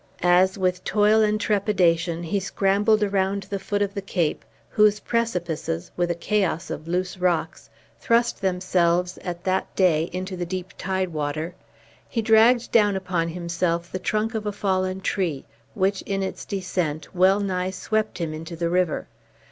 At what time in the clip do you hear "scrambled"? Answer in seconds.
2.39-3.03